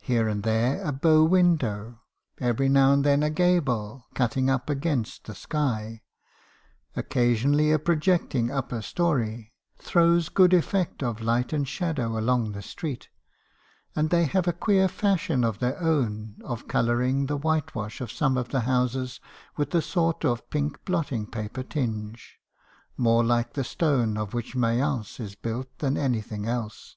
[0.00, 2.00] Here and there a bow window—
[2.40, 6.00] every now and then a gable, cutting up against the sky—
[6.96, 13.10] occasionally a projecting upper story— throws good effect of light and shadow along the street;
[13.94, 18.38] and they have a queer fashion of their own of colouring the whitewash of some
[18.38, 19.20] of the houses
[19.58, 22.38] with a sort of pink blotting paper tinge,
[22.96, 26.96] more like the stone of which Mayence is built than anything else.